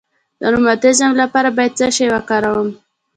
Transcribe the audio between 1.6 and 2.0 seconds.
څه